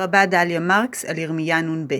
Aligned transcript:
הרבה 0.00 0.26
דליה 0.26 0.60
מרקס 0.60 1.04
על 1.04 1.18
ירמיה 1.18 1.60
נ"ב 1.60 1.94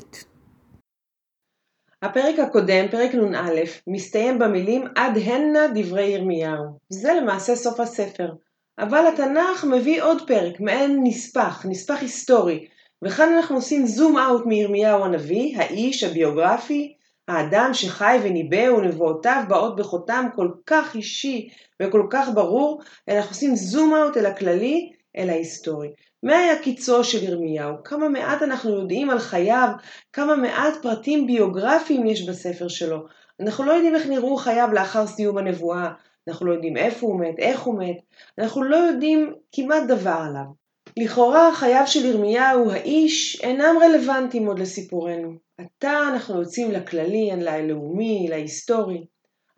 הפרק 2.03 2.39
הקודם, 2.39 2.89
פרק 2.91 3.15
נ"א, 3.15 3.61
מסתיים 3.87 4.39
במילים 4.39 4.85
עד 4.97 5.19
הנה 5.19 5.61
דברי 5.75 6.05
ירמיהו. 6.05 6.65
זה 6.89 7.15
למעשה 7.15 7.57
סוף 7.57 7.81
הספר. 7.81 8.33
אבל 8.79 9.05
התנ"ך 9.07 9.65
מביא 9.65 10.03
עוד 10.03 10.27
פרק, 10.27 10.61
מעין 10.61 11.01
נספח, 11.03 11.67
נספח 11.69 11.99
היסטורי. 12.01 12.67
וכאן 13.03 13.33
אנחנו 13.37 13.57
עושים 13.57 13.87
זום 13.87 14.19
אאוט 14.19 14.47
מירמיהו 14.47 15.05
הנביא, 15.05 15.59
האיש 15.59 16.05
הביוגרפי, 16.05 16.95
האדם 17.29 17.71
שחי 17.73 18.19
וניבא 18.23 18.73
ונבואותיו 18.73 19.43
באות 19.49 19.77
בחותם 19.77 20.27
כל 20.35 20.51
כך 20.67 20.95
אישי 20.95 21.49
וכל 21.83 22.07
כך 22.11 22.29
ברור, 22.35 22.83
אנחנו 23.09 23.31
עושים 23.31 23.57
זום 23.57 23.95
אאוט 23.95 24.17
אל 24.17 24.27
הכללי, 24.27 24.93
אל 25.17 25.31
ההיסטורי. 25.31 25.89
מה 26.23 26.39
היה 26.39 26.63
קיצו 26.63 27.05
של 27.05 27.25
ירמיהו? 27.25 27.75
כמה 27.85 28.09
מעט 28.09 28.43
אנחנו 28.43 28.71
יודעים 28.71 29.11
על 29.11 29.19
חייו, 29.19 29.69
כמה 30.13 30.37
מעט 30.37 30.75
פרטים 30.83 31.27
ביוגרפיים 31.27 32.07
יש 32.07 32.29
בספר 32.29 32.69
שלו. 32.69 32.99
אנחנו 33.41 33.65
לא 33.65 33.73
יודעים 33.73 33.95
איך 33.95 34.07
נראו 34.07 34.37
חייו 34.37 34.69
לאחר 34.73 35.07
סיום 35.07 35.39
הנבואה, 35.39 35.89
אנחנו 36.29 36.47
לא 36.47 36.53
יודעים 36.53 36.77
איפה 36.77 37.07
הוא 37.07 37.21
מת, 37.21 37.39
איך 37.39 37.61
הוא 37.61 37.79
מת, 37.79 37.97
אנחנו 38.39 38.63
לא 38.63 38.77
יודעים 38.77 39.35
כמעט 39.53 39.83
דבר 39.83 40.23
עליו. 40.29 40.63
לכאורה 40.97 41.55
חייו 41.55 41.83
של 41.87 42.05
ירמיהו 42.05 42.71
האיש 42.71 43.41
אינם 43.43 43.77
רלוונטיים 43.83 44.47
עוד 44.47 44.59
לסיפורנו. 44.59 45.33
עתה 45.59 46.01
אנחנו 46.13 46.41
יוצאים 46.41 46.71
לכללי, 46.71 47.31
ללאומי, 47.37 48.27
להיסטורי. 48.31 49.05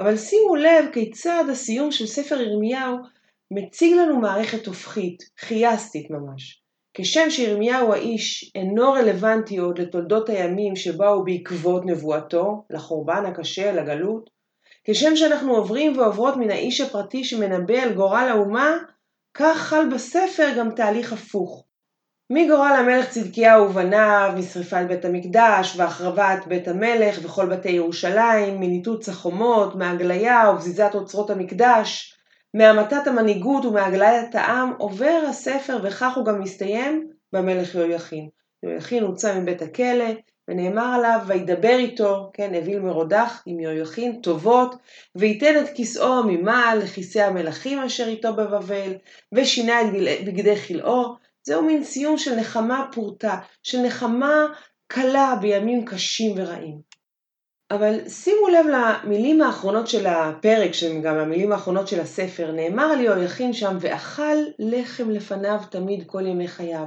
אבל 0.00 0.16
שימו 0.16 0.56
לב 0.56 0.84
כיצד 0.92 1.44
הסיום 1.50 1.90
של 1.90 2.06
ספר 2.06 2.40
ירמיהו 2.40 2.96
מציג 3.54 3.92
לנו 3.96 4.20
מערכת 4.20 4.66
הופכית, 4.66 5.22
חייסטית 5.38 6.10
ממש. 6.10 6.62
כשם 6.94 7.30
שירמיהו 7.30 7.92
האיש 7.92 8.52
אינו 8.54 8.92
רלוונטי 8.92 9.56
עוד 9.56 9.78
לתולדות 9.78 10.28
הימים 10.28 10.76
שבאו 10.76 11.24
בעקבות 11.24 11.86
נבואתו, 11.86 12.64
לחורבן 12.70 13.24
הקשה, 13.26 13.72
לגלות, 13.72 14.30
כשם 14.84 15.16
שאנחנו 15.16 15.56
עוברים 15.56 15.98
ועוברות 15.98 16.36
מן 16.36 16.50
האיש 16.50 16.80
הפרטי 16.80 17.24
שמנבא 17.24 17.74
על 17.74 17.92
גורל 17.94 18.28
האומה, 18.30 18.76
כך 19.34 19.56
חל 19.58 19.88
בספר 19.94 20.48
גם 20.58 20.70
תהליך 20.70 21.12
הפוך. 21.12 21.64
מגורל 22.30 22.72
המלך 22.78 23.10
צדקיהו 23.10 23.64
ובניו, 23.64 24.32
משרפת 24.36 24.84
בית 24.88 25.04
המקדש 25.04 25.74
והחרבת 25.76 26.46
בית 26.46 26.68
המלך 26.68 27.18
וכל 27.22 27.46
בתי 27.46 27.70
ירושלים, 27.70 28.60
מניתוץ 28.60 29.08
החומות, 29.08 29.74
מהגליה 29.74 30.50
ובזיזת 30.50 30.90
אוצרות 30.94 31.30
המקדש, 31.30 32.13
מהמתת 32.54 33.06
המנהיגות 33.06 33.64
ומהגליית 33.64 34.34
העם 34.34 34.72
עובר 34.78 35.24
הספר 35.28 35.78
וכך 35.82 36.16
הוא 36.16 36.24
גם 36.24 36.40
מסתיים 36.40 37.08
במלך 37.32 37.74
יהויכין. 37.74 38.28
יהויכין 38.62 39.02
הוצא 39.02 39.40
מבית 39.40 39.62
הכלא 39.62 40.04
ונאמר 40.48 40.94
עליו 40.94 41.20
וידבר 41.26 41.76
איתו, 41.78 42.30
כן, 42.32 42.54
אוויל 42.54 42.78
מרודח 42.78 43.42
עם 43.46 43.60
יהויכין 43.60 44.20
טובות 44.20 44.74
וייתן 45.16 45.64
את 45.64 45.68
כיסאו 45.74 46.22
ממעל 46.26 46.78
לכיסא 46.78 47.18
המלכים 47.18 47.78
אשר 47.78 48.06
איתו 48.06 48.32
בבבל 48.32 48.94
ושינה 49.32 49.80
את 49.82 49.86
בגדי 50.26 50.56
חלאו. 50.56 51.14
זהו 51.42 51.62
מין 51.62 51.84
סיום 51.84 52.18
של 52.18 52.34
נחמה 52.34 52.86
פורתא, 52.92 53.34
של 53.62 53.78
נחמה 53.78 54.46
קלה 54.86 55.34
בימים 55.40 55.84
קשים 55.84 56.34
ורעים. 56.36 56.93
אבל 57.74 58.08
שימו 58.08 58.48
לב 58.48 58.66
למילים 58.66 59.42
האחרונות 59.42 59.86
של 59.86 60.06
הפרק, 60.06 60.72
שהן 60.74 61.02
גם 61.02 61.18
המילים 61.18 61.52
האחרונות 61.52 61.88
של 61.88 62.00
הספר, 62.00 62.52
נאמר 62.52 62.84
על 62.84 63.00
יהויכין 63.00 63.52
שם, 63.52 63.76
ואכל 63.80 64.36
לחם 64.58 65.10
לפניו 65.10 65.58
תמיד 65.70 66.04
כל 66.06 66.26
ימי 66.26 66.48
חייו. 66.48 66.86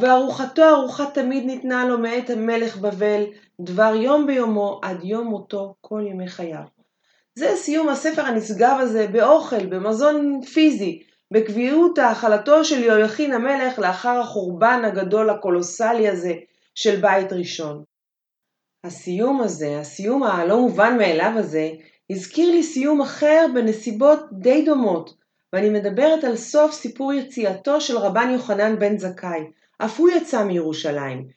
וארוחתו 0.00 0.62
ארוחה 0.62 1.04
תמיד 1.14 1.44
ניתנה 1.44 1.84
לו 1.88 1.98
מאת 1.98 2.30
המלך 2.30 2.76
בבל, 2.76 3.24
דבר 3.60 3.94
יום 3.94 4.26
ביומו 4.26 4.80
עד 4.82 5.04
יום 5.04 5.26
מותו 5.26 5.74
כל 5.80 6.02
ימי 6.10 6.28
חייו. 6.28 6.64
זה 7.34 7.52
סיום 7.56 7.88
הספר 7.88 8.22
הנשגב 8.22 8.76
הזה 8.80 9.06
באוכל, 9.12 9.66
במזון 9.66 10.40
פיזי, 10.42 11.02
בקביעות 11.30 11.98
האכלתו 11.98 12.64
של 12.64 12.82
יהויכין 12.82 13.32
המלך 13.32 13.78
לאחר 13.78 14.20
החורבן 14.20 14.82
הגדול 14.84 15.30
הקולוסלי 15.30 16.08
הזה 16.08 16.32
של 16.74 17.00
בית 17.00 17.32
ראשון. 17.32 17.93
הסיום 18.84 19.40
הזה, 19.40 19.78
הסיום 19.78 20.22
הלא 20.22 20.60
מובן 20.60 20.96
מאליו 20.98 21.32
הזה, 21.36 21.70
הזכיר 22.10 22.50
לי 22.50 22.62
סיום 22.62 23.00
אחר 23.00 23.46
בנסיבות 23.54 24.20
די 24.32 24.64
דומות, 24.64 25.14
ואני 25.52 25.70
מדברת 25.70 26.24
על 26.24 26.36
סוף 26.36 26.72
סיפור 26.72 27.12
יציאתו 27.12 27.80
של 27.80 27.98
רבן 27.98 28.30
יוחנן 28.32 28.78
בן 28.78 28.98
זכאי. 28.98 29.40
אף 29.78 30.00
הוא 30.00 30.10
יצא 30.10 30.44
מירושלים. 30.44 31.28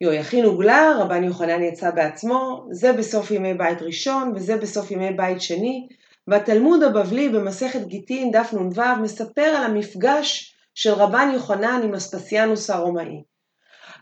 יהויכין 0.00 0.44
הוגלה, 0.44 0.92
רבן 0.98 1.24
יוחנן 1.24 1.62
יצא 1.62 1.90
בעצמו, 1.90 2.66
זה 2.70 2.92
בסוף 2.92 3.30
ימי 3.30 3.54
בית 3.54 3.82
ראשון 3.82 4.32
וזה 4.34 4.56
בסוף 4.56 4.90
ימי 4.90 5.12
בית 5.12 5.40
שני, 5.40 5.88
והתלמוד 6.28 6.82
הבבלי 6.82 7.28
במסכת 7.28 7.86
גיטין 7.86 8.30
דף 8.30 8.54
נ"ו 8.54 9.02
מספר 9.02 9.42
על 9.42 9.64
המפגש 9.64 10.54
של 10.74 10.92
רבן 10.92 11.30
יוחנן 11.34 11.80
עם 11.84 11.94
אספסיאנוס 11.94 12.70
הרומאי. 12.70 13.31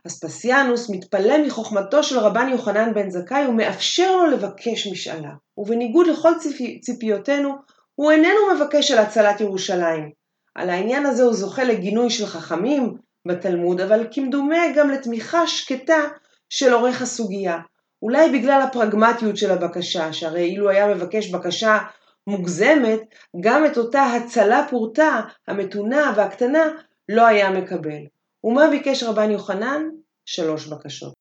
אספסיאנוס 0.06 0.90
מתפלא 0.90 1.46
מחוכמתו 1.46 2.02
של 2.02 2.18
רבן 2.18 2.48
יוחנן 2.48 2.94
בן 2.94 3.10
זכאי 3.10 3.46
ומאפשר 3.46 4.16
לו 4.16 4.26
לבקש 4.26 4.86
משאלה. 4.86 5.30
ובניגוד 5.56 6.06
לכל 6.06 6.32
ציפיותינו, 6.80 7.54
הוא 7.94 8.10
איננו 8.10 8.54
מבקש 8.54 8.90
על 8.90 8.98
הצלת 8.98 9.40
ירושלים. 9.40 10.10
על 10.54 10.70
העניין 10.70 11.06
הזה 11.06 11.22
הוא 11.22 11.32
זוכה 11.32 11.64
לגינוי 11.64 12.10
של 12.10 12.26
חכמים 12.26 12.94
בתלמוד, 13.28 13.80
אבל 13.80 14.06
כמדומה 14.10 14.62
גם 14.76 14.90
לתמיכה 14.90 15.46
שקטה 15.46 16.00
של 16.48 16.72
עורך 16.72 17.02
הסוגיה. 17.02 17.58
אולי 18.02 18.30
בגלל 18.30 18.62
הפרגמטיות 18.62 19.36
של 19.36 19.50
הבקשה, 19.50 20.12
שהרי 20.12 20.42
אילו 20.42 20.70
היה 20.70 20.94
מבקש 20.94 21.30
בקשה 21.30 21.78
מוגזמת, 22.26 23.00
גם 23.40 23.66
את 23.66 23.78
אותה 23.78 24.02
הצלה 24.02 24.66
פורתא, 24.70 25.20
המתונה 25.48 26.12
והקטנה, 26.16 26.64
לא 27.08 27.26
היה 27.26 27.50
מקבל. 27.50 28.00
ומה 28.44 28.70
ביקש 28.70 29.02
רבן 29.02 29.30
יוחנן? 29.30 29.82
שלוש 30.24 30.66
בקשות. 30.66 31.12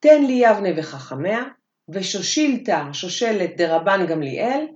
תן 0.00 0.24
לי 0.24 0.32
יבנה 0.32 0.68
וחכמיה, 0.76 1.42
ושושילתא 1.88 2.92
שושלת 2.92 3.56
דרבן 3.56 4.06
גמליאל, 4.06 4.66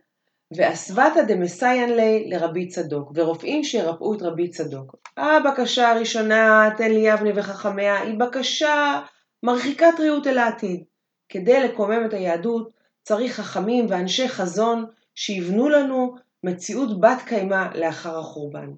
ואסוותא 0.57 1.23
דמסיין 1.29 1.97
לי 1.97 2.29
לרבי 2.29 2.69
צדוק, 2.69 3.13
ורופאים 3.15 3.65
שירפאו 3.65 4.15
את 4.15 4.23
רבי 4.23 4.51
צדוק. 4.51 4.97
הבקשה 5.17 5.91
הראשונה, 5.91 6.71
תן 6.77 6.91
לי 6.91 7.01
יבנה 7.01 7.31
וחכמיה, 7.35 8.01
היא 8.01 8.19
בקשה 8.19 9.03
מרחיקת 9.43 10.01
ראות 10.01 10.27
אל 10.27 10.39
העתיד. 10.39 10.85
כדי 11.29 11.61
לקומם 11.61 12.07
את 12.07 12.15
היהדות 12.15 12.71
צריך 13.03 13.41
חכמים 13.41 13.87
ואנשי 13.89 14.29
חזון 14.29 14.87
שיבנו 15.15 15.69
לנו 15.69 16.15
מציאות 16.45 17.01
בת 17.01 17.23
קיימא 17.27 17.67
לאחר 17.75 18.19
החורבן. 18.19 18.69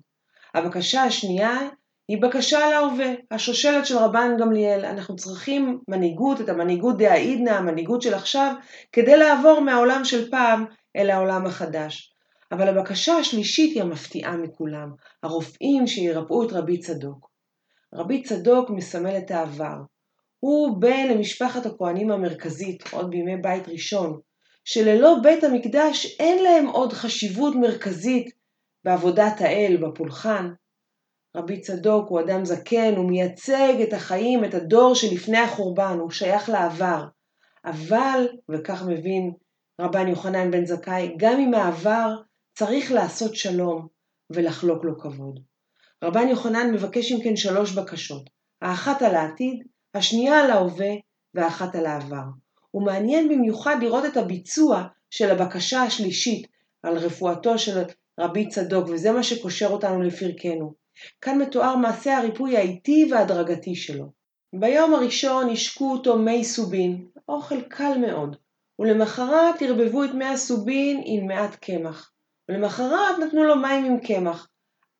הבקשה 0.55 1.03
השנייה 1.03 1.59
היא 2.09 2.23
בקשה 2.23 2.71
להווה, 2.71 3.07
השושלת 3.31 3.87
של 3.87 3.97
רבן 3.97 4.37
גמליאל. 4.41 4.85
אנחנו 4.85 5.17
צריכים 5.17 5.79
מנהיגות, 5.89 6.41
את 6.41 6.49
המנהיגות 6.49 6.99
דהאידנא, 6.99 7.51
המנהיגות 7.51 8.03
של 8.03 8.15
עכשיו, 8.15 8.55
כדי 8.93 9.17
לעבור 9.17 9.61
מהעולם 9.61 10.05
של 10.05 10.31
פעם 10.31 10.65
אל 10.97 11.11
העולם 11.11 11.47
החדש. 11.47 12.15
אבל 12.53 12.69
הבקשה 12.69 13.13
השלישית 13.15 13.75
היא 13.75 13.83
המפתיעה 13.83 14.37
מכולם, 14.37 14.91
הרופאים 15.23 15.87
שירפאו 15.87 16.47
את 16.47 16.53
רבי 16.53 16.79
צדוק. 16.79 17.31
רבי 17.95 18.23
צדוק 18.23 18.71
מסמל 18.71 19.19
את 19.19 19.31
העבר. 19.31 19.77
הוא 20.41 20.81
בן 20.81 21.09
למשפחת 21.09 21.67
הכהנים 21.67 22.11
המרכזית, 22.11 22.85
עוד 22.93 23.11
בימי 23.11 23.37
בית 23.37 23.69
ראשון, 23.69 24.21
שללא 24.65 25.17
בית 25.23 25.45
המקדש 25.45 26.17
אין 26.21 26.45
להם 26.45 26.67
עוד 26.67 26.93
חשיבות 26.93 27.55
מרכזית 27.57 28.31
בעבודת 28.85 29.41
האל, 29.41 29.77
בפולחן. 29.77 30.49
רבי 31.37 31.61
צדוק 31.61 32.09
הוא 32.09 32.21
אדם 32.21 32.45
זקן, 32.45 32.95
הוא 32.97 33.11
מייצג 33.11 33.75
את 33.83 33.93
החיים, 33.93 34.45
את 34.45 34.55
הדור 34.55 34.95
שלפני 34.95 35.39
החורבן, 35.39 35.99
הוא 36.01 36.11
שייך 36.11 36.49
לעבר. 36.49 37.05
אבל, 37.65 38.29
וכך 38.49 38.83
מבין 38.87 39.33
רבן 39.81 40.09
יוחנן 40.09 40.51
בן 40.51 40.67
זכאי, 40.67 41.15
גם 41.17 41.41
עם 41.41 41.55
העבר 41.55 42.15
צריך 42.55 42.93
לעשות 42.93 43.35
שלום 43.35 43.87
ולחלוק 44.31 44.85
לו 44.85 44.99
כבוד. 44.99 45.41
רבן 46.05 46.29
יוחנן 46.29 46.71
מבקש 46.73 47.13
אם 47.13 47.19
כן 47.25 47.37
שלוש 47.37 47.73
בקשות, 47.73 48.31
האחת 48.63 49.03
על 49.03 49.15
העתיד, 49.15 49.63
השנייה 49.95 50.41
על 50.45 50.51
ההווה 50.51 50.91
והאחת 51.35 51.75
על 51.75 51.87
העבר. 51.87 52.25
הוא 52.71 52.87
מעניין 52.87 53.29
במיוחד 53.29 53.77
לראות 53.81 54.05
את 54.05 54.17
הביצוע 54.17 54.85
של 55.11 55.31
הבקשה 55.31 55.83
השלישית 55.83 56.47
על 56.83 56.99
רפואתו 56.99 57.59
של 57.59 57.83
רבי 58.21 58.49
צדוק, 58.49 58.89
וזה 58.89 59.13
מה 59.13 59.23
שקושר 59.23 59.67
אותנו 59.67 60.03
לפרקנו. 60.03 60.75
כאן 61.21 61.39
מתואר 61.39 61.77
מעשה 61.77 62.19
הריפוי 62.19 62.57
האיטי 62.57 63.09
וההדרגתי 63.11 63.75
שלו. 63.75 64.13
ביום 64.55 64.95
הראשון 64.95 65.51
השקו 65.51 65.93
אותו 65.93 66.19
מי 66.19 66.45
סובין, 66.45 67.07
אוכל 67.29 67.61
קל 67.61 67.99
מאוד, 68.01 68.37
ולמחרת 68.79 69.63
ערבבו 69.63 70.05
את 70.05 70.11
מי 70.15 70.25
הסובין 70.25 71.03
עם 71.05 71.27
מעט 71.27 71.55
קמח, 71.55 72.13
ולמחרת 72.49 73.19
נתנו 73.19 73.45
לו 73.45 73.57
מים 73.57 73.85
עם 73.85 74.01
קמח, 74.01 74.49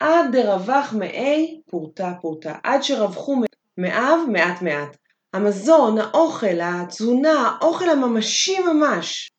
עד 0.01 0.37
דרווח 0.37 0.95
מאי 0.99 1.61
פורטה 1.71 2.13
פורטה, 2.21 2.59
עד 2.63 2.83
שרווחו 2.83 3.37
מאב 3.79 4.19
מעט 4.33 4.63
מעט. 4.63 4.97
המזון, 5.35 5.99
האוכל, 5.99 6.61
התזונה, 6.63 7.57
האוכל 7.61 7.91
הממשי 7.91 8.59
ממש, 8.59 9.31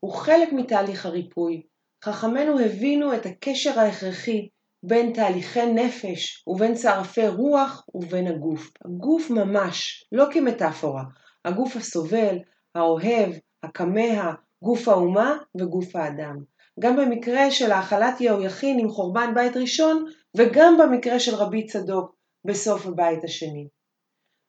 הוא 0.00 0.12
חלק 0.12 0.52
מתהליך 0.52 1.06
הריפוי. 1.06 1.62
חכמינו 2.04 2.60
הבינו 2.60 3.14
את 3.14 3.26
הקשר 3.26 3.80
ההכרחי 3.80 4.48
בין 4.86 5.12
תהליכי 5.12 5.66
נפש 5.66 6.44
ובין 6.46 6.74
צערפי 6.74 7.28
רוח 7.28 7.86
ובין 7.94 8.26
הגוף. 8.26 8.70
הגוף 8.84 9.30
ממש, 9.30 10.04
לא 10.12 10.24
כמטאפורה, 10.32 11.02
הגוף 11.44 11.76
הסובל, 11.76 12.38
האוהב, 12.74 13.32
הכמה, 13.62 14.34
גוף 14.62 14.88
האומה 14.88 15.36
וגוף 15.60 15.96
האדם. 15.96 16.36
גם 16.80 16.96
במקרה 16.96 17.50
של 17.50 17.72
האכלת 17.72 18.20
יהויכין 18.20 18.78
עם 18.78 18.88
חורבן 18.88 19.34
בית 19.34 19.56
ראשון, 19.56 20.04
וגם 20.36 20.78
במקרה 20.78 21.20
של 21.20 21.34
רבי 21.34 21.66
צדוק 21.66 22.16
בסוף 22.44 22.86
הבית 22.86 23.24
השני. 23.24 23.68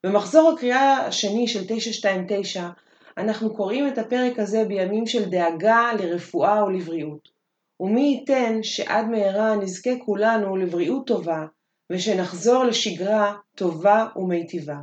במחזור 0.05 0.51
הקריאה 0.51 1.05
השני 1.05 1.47
של 1.47 1.63
929, 1.67 2.69
אנחנו 3.17 3.55
קוראים 3.55 3.87
את 3.87 3.97
הפרק 3.97 4.39
הזה 4.39 4.65
בימים 4.65 5.07
של 5.07 5.29
דאגה 5.29 5.91
לרפואה 5.99 6.65
ולבריאות. 6.65 7.36
ומי 7.79 8.01
ייתן 8.01 8.63
שעד 8.63 9.05
מהרה 9.05 9.55
נזכה 9.55 9.89
כולנו 10.05 10.55
לבריאות 10.55 11.07
טובה, 11.07 11.45
ושנחזור 11.91 12.63
לשגרה 12.63 13.35
טובה 13.55 14.07
ומיטיבה. 14.15 14.77